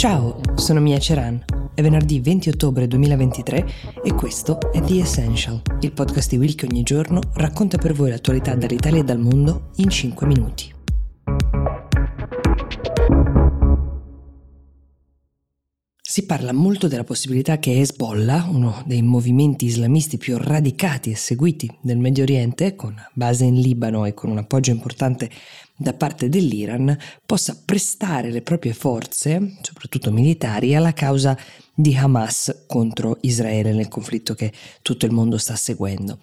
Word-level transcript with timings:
Ciao, 0.00 0.40
sono 0.54 0.80
Mia 0.80 0.98
Ceran. 0.98 1.44
È 1.74 1.82
venerdì 1.82 2.20
20 2.20 2.48
ottobre 2.48 2.86
2023 2.86 3.66
e 4.02 4.14
questo 4.14 4.58
è 4.72 4.80
The 4.80 4.98
Essential, 4.98 5.60
il 5.80 5.92
podcast 5.92 6.30
di 6.30 6.38
Will 6.38 6.54
che 6.54 6.64
ogni 6.64 6.82
giorno 6.82 7.20
racconta 7.34 7.76
per 7.76 7.92
voi 7.92 8.08
l'attualità 8.08 8.54
dall'Italia 8.54 9.00
e 9.00 9.04
dal 9.04 9.18
mondo 9.18 9.72
in 9.76 9.90
5 9.90 10.26
minuti. 10.26 10.79
Si 16.10 16.26
parla 16.26 16.52
molto 16.52 16.88
della 16.88 17.04
possibilità 17.04 17.60
che 17.60 17.78
Hezbollah, 17.78 18.48
uno 18.50 18.82
dei 18.84 19.00
movimenti 19.00 19.66
islamisti 19.66 20.18
più 20.18 20.36
radicati 20.38 21.12
e 21.12 21.14
seguiti 21.14 21.72
del 21.80 21.98
Medio 21.98 22.24
Oriente, 22.24 22.74
con 22.74 22.96
base 23.12 23.44
in 23.44 23.60
Libano 23.60 24.04
e 24.04 24.12
con 24.12 24.28
un 24.30 24.38
appoggio 24.38 24.72
importante 24.72 25.30
da 25.76 25.94
parte 25.94 26.28
dell'Iran 26.28 26.98
possa 27.24 27.56
prestare 27.64 28.32
le 28.32 28.42
proprie 28.42 28.72
forze, 28.72 29.58
soprattutto 29.62 30.10
militari, 30.10 30.74
alla 30.74 30.92
causa 30.92 31.38
di 31.72 31.94
Hamas 31.94 32.64
contro 32.66 33.18
Israele 33.22 33.72
nel 33.72 33.88
conflitto 33.88 34.34
che 34.34 34.52
tutto 34.82 35.06
il 35.06 35.12
mondo 35.12 35.38
sta 35.38 35.54
seguendo. 35.54 36.18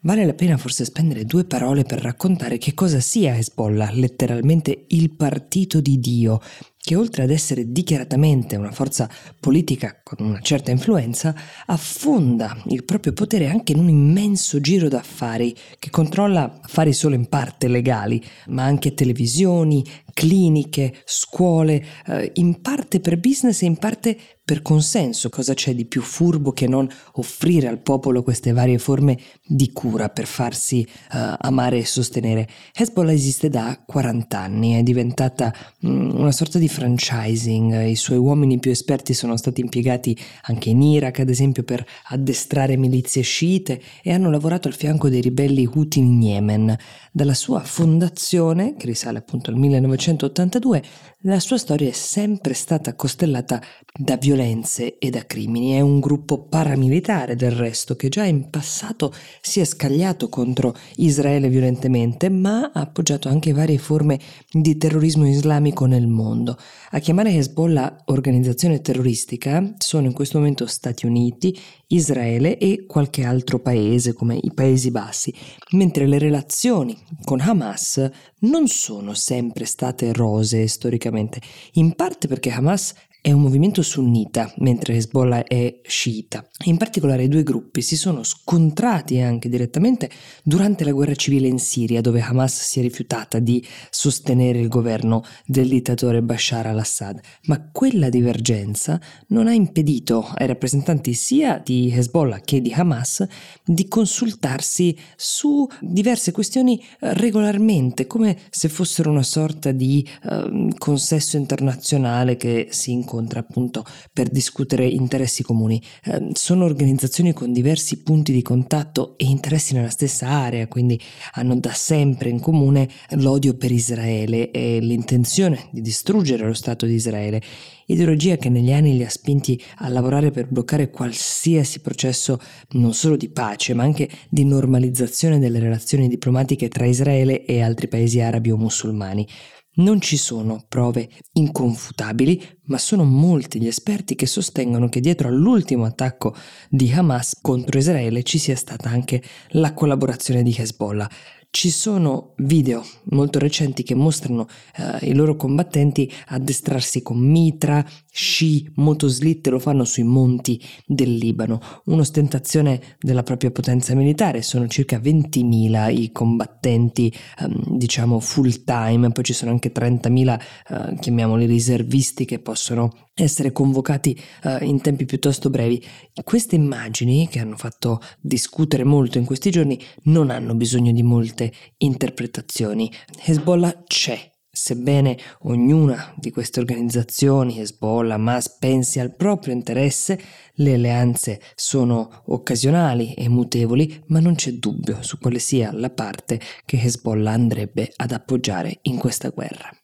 Vale 0.00 0.24
la 0.24 0.34
pena 0.34 0.56
forse 0.56 0.84
spendere 0.84 1.26
due 1.26 1.44
parole 1.44 1.82
per 1.82 2.00
raccontare 2.00 2.58
che 2.58 2.74
cosa 2.74 3.00
sia 3.00 3.36
Hezbollah, 3.36 3.90
letteralmente 3.92 4.84
il 4.88 5.10
partito 5.10 5.80
di 5.80 6.00
Dio, 6.00 6.40
che 6.84 6.96
oltre 6.96 7.22
ad 7.22 7.30
essere 7.30 7.70
dichiaratamente 7.70 8.56
una 8.56 8.72
forza 8.72 9.08
politica 9.38 10.00
con 10.02 10.26
una 10.26 10.40
certa 10.40 10.72
influenza, 10.72 11.32
affonda 11.66 12.60
il 12.66 12.82
proprio 12.82 13.12
potere 13.12 13.48
anche 13.48 13.70
in 13.70 13.78
un 13.78 13.88
immenso 13.88 14.60
giro 14.60 14.88
d'affari 14.88 15.54
che 15.78 15.90
controlla 15.90 16.58
affari 16.60 16.92
solo 16.92 17.14
in 17.14 17.28
parte 17.28 17.68
legali, 17.68 18.20
ma 18.48 18.64
anche 18.64 18.94
televisioni, 18.94 19.84
cliniche, 20.12 21.02
scuole, 21.04 21.84
eh, 22.08 22.32
in 22.34 22.60
parte 22.60 22.98
per 22.98 23.20
business 23.20 23.62
e 23.62 23.66
in 23.66 23.76
parte 23.76 24.18
per 24.44 24.62
consenso. 24.62 25.28
Cosa 25.28 25.54
c'è 25.54 25.74
di 25.74 25.84
più 25.84 26.02
furbo 26.02 26.52
che 26.52 26.66
non 26.66 26.88
offrire 27.12 27.68
al 27.68 27.78
popolo 27.78 28.22
queste 28.22 28.52
varie 28.52 28.78
forme 28.78 29.18
di 29.46 29.70
cura 29.72 30.08
per 30.08 30.26
farsi 30.26 30.86
uh, 31.12 31.34
amare 31.38 31.78
e 31.78 31.84
sostenere? 31.84 32.48
Hezbollah 32.74 33.12
esiste 33.12 33.48
da 33.48 33.80
40 33.86 34.38
anni, 34.38 34.72
è 34.72 34.82
diventata 34.82 35.54
um, 35.82 36.12
una 36.18 36.32
sorta 36.32 36.58
di 36.58 36.68
franchising. 36.68 37.84
I 37.84 37.96
suoi 37.96 38.18
uomini 38.18 38.58
più 38.58 38.70
esperti 38.70 39.14
sono 39.14 39.36
stati 39.36 39.60
impiegati 39.60 40.16
anche 40.42 40.70
in 40.70 40.82
Iraq, 40.82 41.20
ad 41.20 41.28
esempio, 41.28 41.62
per 41.62 41.84
addestrare 42.08 42.76
milizie 42.76 43.22
sciite 43.22 43.80
e 44.02 44.12
hanno 44.12 44.30
lavorato 44.30 44.66
al 44.66 44.74
fianco 44.74 45.08
dei 45.08 45.20
ribelli 45.20 45.68
Houthi 45.72 46.00
in 46.00 46.20
Yemen. 46.20 46.76
Dalla 47.12 47.34
sua 47.34 47.60
fondazione, 47.60 48.74
che 48.76 48.86
risale 48.86 49.18
appunto 49.18 49.50
al 49.50 49.56
1982, 49.56 50.82
la 51.24 51.38
sua 51.38 51.56
storia 51.56 51.88
è 51.88 51.92
sempre 51.92 52.52
stata 52.54 52.96
costellata 52.96 53.62
da 53.96 54.16
violenze 54.32 54.98
e 54.98 55.10
da 55.10 55.26
crimini. 55.26 55.72
È 55.72 55.80
un 55.80 56.00
gruppo 56.00 56.38
paramilitare 56.38 57.36
del 57.36 57.50
resto 57.50 57.96
che 57.96 58.08
già 58.08 58.24
in 58.24 58.48
passato 58.48 59.12
si 59.42 59.60
è 59.60 59.64
scagliato 59.64 60.30
contro 60.30 60.74
Israele 60.96 61.48
violentemente, 61.48 62.30
ma 62.30 62.70
ha 62.72 62.80
appoggiato 62.80 63.28
anche 63.28 63.52
varie 63.52 63.76
forme 63.76 64.18
di 64.50 64.78
terrorismo 64.78 65.28
islamico 65.28 65.84
nel 65.84 66.06
mondo. 66.06 66.56
A 66.92 66.98
chiamare 66.98 67.34
Hezbollah 67.34 68.04
organizzazione 68.06 68.80
terroristica 68.80 69.74
sono 69.76 70.06
in 70.06 70.14
questo 70.14 70.38
momento 70.38 70.66
Stati 70.66 71.04
Uniti, 71.04 71.58
Israele 71.88 72.56
e 72.56 72.86
qualche 72.86 73.24
altro 73.24 73.58
paese 73.58 74.14
come 74.14 74.38
i 74.40 74.52
Paesi 74.54 74.90
Bassi, 74.90 75.32
mentre 75.72 76.06
le 76.06 76.18
relazioni 76.18 76.96
con 77.24 77.40
Hamas 77.40 78.10
non 78.40 78.66
sono 78.66 79.12
sempre 79.12 79.66
state 79.66 80.12
rose 80.12 80.66
storicamente, 80.68 81.40
in 81.74 81.94
parte 81.94 82.28
perché 82.28 82.50
Hamas 82.50 82.94
è 83.22 83.30
un 83.30 83.40
movimento 83.40 83.82
sunnita, 83.82 84.52
mentre 84.56 84.96
Hezbollah 84.96 85.44
è 85.44 85.78
sciita. 85.84 86.44
In 86.64 86.76
particolare 86.76 87.22
i 87.22 87.28
due 87.28 87.44
gruppi 87.44 87.80
si 87.80 87.96
sono 87.96 88.24
scontrati 88.24 89.20
anche 89.20 89.48
direttamente 89.48 90.10
durante 90.42 90.82
la 90.82 90.90
guerra 90.90 91.14
civile 91.14 91.46
in 91.46 91.60
Siria, 91.60 92.00
dove 92.00 92.20
Hamas 92.20 92.60
si 92.64 92.80
è 92.80 92.82
rifiutata 92.82 93.38
di 93.38 93.64
sostenere 93.90 94.58
il 94.58 94.66
governo 94.66 95.22
del 95.46 95.68
dittatore 95.68 96.20
Bashar 96.20 96.66
al-Assad. 96.66 97.20
Ma 97.44 97.70
quella 97.70 98.08
divergenza 98.08 99.00
non 99.28 99.46
ha 99.46 99.52
impedito 99.52 100.28
ai 100.34 100.48
rappresentanti 100.48 101.14
sia 101.14 101.62
di 101.64 101.92
Hezbollah 101.94 102.40
che 102.40 102.60
di 102.60 102.72
Hamas 102.72 103.24
di 103.64 103.86
consultarsi 103.86 104.98
su 105.14 105.64
diverse 105.80 106.32
questioni 106.32 106.76
eh, 106.98 107.14
regolarmente, 107.14 108.08
come 108.08 108.36
se 108.50 108.68
fossero 108.68 109.10
una 109.10 109.22
sorta 109.22 109.70
di 109.70 110.04
eh, 110.24 110.70
consesso 110.76 111.36
internazionale 111.36 112.36
che 112.36 112.66
si 112.70 112.90
incontra 112.90 113.10
incontra 113.12 113.40
appunto 113.40 113.84
per 114.12 114.30
discutere 114.30 114.86
interessi 114.86 115.42
comuni. 115.42 115.80
Eh, 116.04 116.30
sono 116.32 116.64
organizzazioni 116.64 117.34
con 117.34 117.52
diversi 117.52 118.02
punti 118.02 118.32
di 118.32 118.40
contatto 118.40 119.18
e 119.18 119.26
interessi 119.26 119.74
nella 119.74 119.90
stessa 119.90 120.28
area, 120.28 120.66
quindi 120.66 120.98
hanno 121.32 121.56
da 121.56 121.72
sempre 121.72 122.30
in 122.30 122.40
comune 122.40 122.88
l'odio 123.10 123.54
per 123.54 123.70
Israele 123.70 124.50
e 124.50 124.78
l'intenzione 124.80 125.68
di 125.70 125.82
distruggere 125.82 126.46
lo 126.46 126.54
Stato 126.54 126.86
di 126.86 126.94
Israele 126.94 127.42
ideologia 127.86 128.36
che 128.36 128.48
negli 128.48 128.72
anni 128.72 128.96
li 128.96 129.04
ha 129.04 129.10
spinti 129.10 129.60
a 129.78 129.88
lavorare 129.88 130.30
per 130.30 130.48
bloccare 130.48 130.88
qualsiasi 130.88 131.80
processo 131.80 132.38
non 132.70 132.94
solo 132.94 133.16
di 133.16 133.28
pace, 133.28 133.74
ma 133.74 133.82
anche 133.82 134.08
di 134.30 134.44
normalizzazione 134.44 135.38
delle 135.38 135.58
relazioni 135.58 136.08
diplomatiche 136.08 136.68
tra 136.68 136.86
Israele 136.86 137.44
e 137.44 137.60
altri 137.60 137.88
paesi 137.88 138.20
arabi 138.20 138.50
o 138.50 138.56
musulmani. 138.56 139.26
Non 139.74 140.02
ci 140.02 140.18
sono 140.18 140.62
prove 140.68 141.08
inconfutabili, 141.32 142.58
ma 142.64 142.76
sono 142.76 143.04
molti 143.04 143.58
gli 143.58 143.66
esperti 143.66 144.14
che 144.14 144.26
sostengono 144.26 144.90
che 144.90 145.00
dietro 145.00 145.28
all'ultimo 145.28 145.86
attacco 145.86 146.36
di 146.68 146.92
Hamas 146.92 147.38
contro 147.40 147.78
Israele 147.78 148.22
ci 148.22 148.36
sia 148.36 148.54
stata 148.54 148.90
anche 148.90 149.22
la 149.52 149.72
collaborazione 149.72 150.42
di 150.42 150.54
Hezbollah. 150.54 151.08
Ci 151.54 151.68
sono 151.70 152.32
video 152.38 152.82
molto 153.10 153.38
recenti 153.38 153.82
che 153.82 153.94
mostrano 153.94 154.46
eh, 154.74 155.10
i 155.10 155.14
loro 155.14 155.36
combattenti 155.36 156.10
addestrarsi 156.28 157.02
con 157.02 157.18
mitra, 157.18 157.84
sci, 158.10 158.72
motoslitte, 158.76 159.50
lo 159.50 159.58
fanno 159.58 159.84
sui 159.84 160.02
monti 160.02 160.58
del 160.86 161.14
Libano, 161.14 161.60
un'ostentazione 161.84 162.96
della 162.98 163.22
propria 163.22 163.50
potenza 163.50 163.94
militare, 163.94 164.40
sono 164.40 164.66
circa 164.66 164.96
20.000 164.96 165.94
i 165.94 166.10
combattenti 166.10 167.14
ehm, 167.40 167.76
diciamo 167.76 168.18
full 168.18 168.64
time, 168.64 169.10
poi 169.10 169.22
ci 169.22 169.34
sono 169.34 169.50
anche 169.50 169.72
30.000 169.72 170.40
eh, 170.68 170.98
chiamiamoli 171.00 171.44
riservisti 171.44 172.24
che 172.24 172.38
possono 172.38 173.10
essere 173.14 173.52
convocati 173.52 174.18
uh, 174.44 174.64
in 174.64 174.80
tempi 174.80 175.04
piuttosto 175.04 175.50
brevi. 175.50 175.84
Queste 176.24 176.56
immagini 176.56 177.28
che 177.28 177.40
hanno 177.40 177.56
fatto 177.56 178.00
discutere 178.20 178.84
molto 178.84 179.18
in 179.18 179.24
questi 179.24 179.50
giorni 179.50 179.78
non 180.04 180.30
hanno 180.30 180.54
bisogno 180.54 180.92
di 180.92 181.02
molte 181.02 181.52
interpretazioni. 181.78 182.90
Hezbollah 183.24 183.84
c'è. 183.86 184.30
Sebbene 184.54 185.16
ognuna 185.44 186.12
di 186.14 186.30
queste 186.30 186.60
organizzazioni, 186.60 187.58
Hezbollah, 187.58 188.16
Hamas, 188.16 188.58
pensi 188.58 189.00
al 189.00 189.16
proprio 189.16 189.54
interesse, 189.54 190.20
le 190.56 190.74
alleanze 190.74 191.40
sono 191.54 192.22
occasionali 192.26 193.14
e 193.14 193.30
mutevoli, 193.30 194.02
ma 194.08 194.20
non 194.20 194.34
c'è 194.34 194.52
dubbio 194.52 194.98
su 195.00 195.16
quale 195.18 195.38
sia 195.38 195.72
la 195.72 195.88
parte 195.88 196.38
che 196.66 196.78
Hezbollah 196.78 197.32
andrebbe 197.32 197.94
ad 197.96 198.12
appoggiare 198.12 198.80
in 198.82 198.98
questa 198.98 199.30
guerra. 199.30 199.74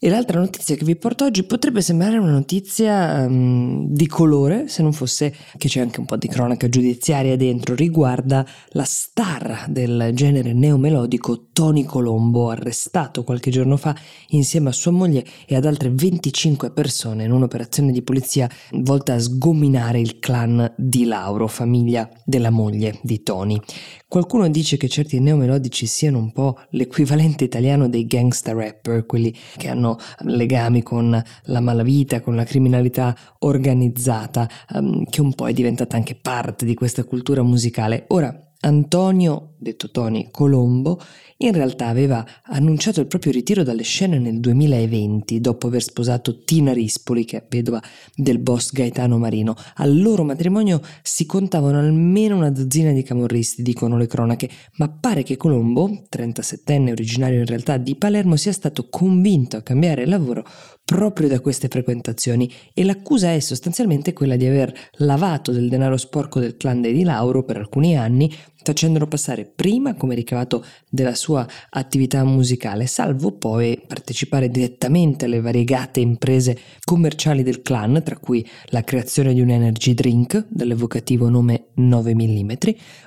E 0.00 0.08
l'altra 0.08 0.38
notizia 0.38 0.76
che 0.76 0.84
vi 0.84 0.94
porto 0.94 1.24
oggi 1.24 1.42
potrebbe 1.42 1.80
sembrare 1.80 2.18
una 2.18 2.30
notizia 2.30 3.24
um, 3.26 3.84
di 3.88 4.06
colore, 4.06 4.68
se 4.68 4.80
non 4.80 4.92
fosse 4.92 5.34
che 5.56 5.66
c'è 5.66 5.80
anche 5.80 5.98
un 5.98 6.06
po' 6.06 6.14
di 6.14 6.28
cronaca 6.28 6.68
giudiziaria 6.68 7.36
dentro, 7.36 7.74
riguarda 7.74 8.46
la 8.68 8.84
star 8.84 9.64
del 9.68 10.12
genere 10.14 10.52
neomelodico 10.52 11.48
Tony 11.52 11.82
Colombo, 11.82 12.48
arrestato 12.48 13.24
qualche 13.24 13.50
giorno 13.50 13.76
fa 13.76 13.92
insieme 14.28 14.68
a 14.68 14.72
sua 14.72 14.92
moglie 14.92 15.26
e 15.44 15.56
ad 15.56 15.64
altre 15.64 15.90
25 15.90 16.70
persone 16.70 17.24
in 17.24 17.32
un'operazione 17.32 17.90
di 17.90 18.02
polizia 18.02 18.48
volta 18.74 19.14
a 19.14 19.18
sgominare 19.18 19.98
il 19.98 20.20
clan 20.20 20.74
di 20.76 21.06
Lauro, 21.06 21.48
famiglia 21.48 22.08
della 22.24 22.50
moglie 22.50 23.00
di 23.02 23.24
Tony. 23.24 23.60
Qualcuno 24.06 24.48
dice 24.48 24.76
che 24.76 24.88
certi 24.88 25.18
neomelodici 25.18 25.86
siano 25.86 26.18
un 26.18 26.32
po' 26.32 26.56
l'equivalente 26.70 27.42
italiano 27.42 27.88
dei 27.88 28.06
gangsta 28.06 28.52
rapper, 28.52 29.04
quelli 29.04 29.34
che 29.56 29.68
hanno 29.68 29.87
legami 30.20 30.82
con 30.82 31.22
la 31.44 31.60
malavita, 31.60 32.20
con 32.20 32.34
la 32.34 32.44
criminalità 32.44 33.14
organizzata, 33.40 34.48
um, 34.74 35.04
che 35.04 35.20
un 35.20 35.34
po' 35.34 35.48
è 35.48 35.52
diventata 35.52 35.96
anche 35.96 36.14
parte 36.14 36.64
di 36.64 36.74
questa 36.74 37.04
cultura 37.04 37.42
musicale. 37.42 38.04
Ora, 38.08 38.47
Antonio, 38.60 39.54
detto 39.56 39.88
Tony 39.92 40.30
Colombo, 40.32 41.00
in 41.38 41.52
realtà 41.52 41.86
aveva 41.86 42.26
annunciato 42.42 42.98
il 42.98 43.06
proprio 43.06 43.30
ritiro 43.30 43.62
dalle 43.62 43.84
scene 43.84 44.18
nel 44.18 44.40
2020 44.40 45.40
dopo 45.40 45.68
aver 45.68 45.80
sposato 45.80 46.42
Tina 46.42 46.72
Rispoli, 46.72 47.24
che 47.24 47.36
è 47.36 47.46
vedova 47.48 47.80
del 48.16 48.40
boss 48.40 48.72
Gaetano 48.72 49.16
Marino. 49.18 49.54
Al 49.76 50.00
loro 50.00 50.24
matrimonio 50.24 50.80
si 51.02 51.24
contavano 51.24 51.78
almeno 51.78 52.34
una 52.34 52.50
dozzina 52.50 52.90
di 52.90 53.04
camorristi, 53.04 53.62
dicono 53.62 53.96
le 53.96 54.08
cronache, 54.08 54.50
ma 54.78 54.88
pare 54.88 55.22
che 55.22 55.36
Colombo, 55.36 56.06
37enne 56.10 56.90
originario 56.90 57.38
in 57.38 57.46
realtà 57.46 57.76
di 57.76 57.94
Palermo, 57.94 58.34
sia 58.34 58.52
stato 58.52 58.88
convinto 58.88 59.56
a 59.56 59.62
cambiare 59.62 60.04
lavoro 60.04 60.44
proprio 60.84 61.28
da 61.28 61.40
queste 61.40 61.68
frequentazioni 61.68 62.50
e 62.72 62.82
l'accusa 62.82 63.30
è 63.34 63.40
sostanzialmente 63.40 64.14
quella 64.14 64.36
di 64.36 64.46
aver 64.46 64.72
lavato 64.92 65.52
del 65.52 65.68
denaro 65.68 65.98
sporco 65.98 66.40
del 66.40 66.56
clan 66.56 66.80
dei 66.80 66.94
Di 66.94 67.02
Lauro 67.02 67.44
per 67.44 67.58
alcuni 67.58 67.94
anni 67.94 68.34
facendolo 68.62 69.06
passare 69.06 69.44
prima 69.44 69.94
come 69.94 70.14
ricavato 70.14 70.64
della 70.88 71.14
sua 71.14 71.46
attività 71.70 72.24
musicale, 72.24 72.86
salvo 72.86 73.32
poi 73.32 73.80
partecipare 73.86 74.50
direttamente 74.50 75.24
alle 75.24 75.40
variegate 75.40 76.00
imprese 76.00 76.58
commerciali 76.84 77.42
del 77.42 77.62
clan, 77.62 78.02
tra 78.04 78.16
cui 78.16 78.46
la 78.66 78.82
creazione 78.82 79.34
di 79.34 79.40
un 79.40 79.50
energy 79.50 79.94
drink 79.94 80.46
dall'evocativo 80.48 81.28
nome 81.28 81.66
9 81.74 82.14
mm 82.14 82.52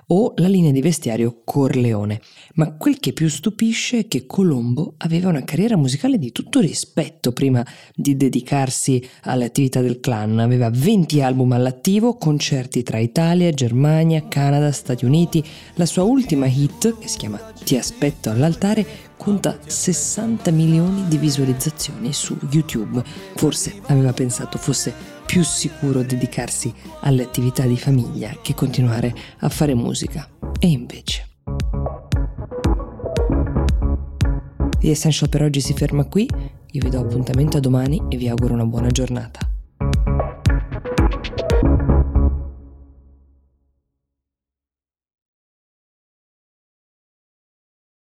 o 0.08 0.34
la 0.38 0.48
linea 0.48 0.72
di 0.72 0.82
vestiario 0.82 1.42
Corleone. 1.44 2.22
Ma 2.56 2.74
quel 2.74 3.00
che 3.00 3.14
più 3.14 3.30
stupisce 3.30 4.00
è 4.00 4.08
che 4.08 4.26
Colombo 4.26 4.96
aveva 4.98 5.30
una 5.30 5.44
carriera 5.44 5.78
musicale 5.78 6.18
di 6.18 6.32
tutto 6.32 6.60
rispetto 6.60 7.32
prima 7.32 7.66
di 7.96 8.18
dedicarsi 8.18 9.02
alle 9.24 9.46
attività 9.46 9.82
del 9.82 10.00
clan. 10.00 10.40
Aveva 10.40 10.70
20 10.70 11.22
album 11.22 11.54
all'attivo, 11.54 12.18
concerti 12.18 12.84
tra 12.84 13.00
Italia, 13.00 13.52
Germania, 13.52 14.28
Canada, 14.28 14.72
Stati 14.72 15.06
Uniti, 15.06 15.41
la 15.76 15.86
sua 15.86 16.04
ultima 16.04 16.48
hit, 16.48 16.98
che 16.98 17.08
si 17.08 17.18
chiama 17.18 17.38
Ti 17.38 17.78
aspetto 17.78 18.30
all'altare, 18.30 18.86
conta 19.18 19.58
60 19.66 20.52
milioni 20.52 21.08
di 21.08 21.18
visualizzazioni 21.18 22.14
su 22.14 22.38
YouTube. 22.50 23.04
Forse 23.36 23.82
aveva 23.88 24.14
pensato 24.14 24.58
fosse 24.58 24.94
più 25.26 25.44
sicuro 25.44 26.04
dedicarsi 26.04 26.74
alle 27.02 27.24
attività 27.24 27.66
di 27.66 27.78
famiglia 27.78 28.36
che 28.42 28.54
continuare 28.54 29.14
a 29.40 29.50
fare 29.50 29.74
musica. 29.74 30.28
E 30.60 30.68
invece. 30.68 31.28
The 34.80 34.90
Essential 34.90 35.30
per 35.30 35.44
oggi 35.44 35.62
si 35.62 35.74
ferma 35.74 36.06
qui, 36.06 36.28
io 36.72 36.82
vi 36.82 36.90
do 36.90 37.00
appuntamento 37.00 37.58
a 37.58 37.60
domani 37.60 38.02
e 38.10 38.18
vi 38.18 38.28
auguro 38.28 38.56
una 38.56 38.66
buona 38.66 38.90
giornata. 38.90 39.51